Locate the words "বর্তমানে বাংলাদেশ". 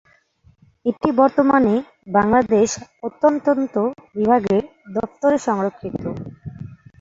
1.19-2.69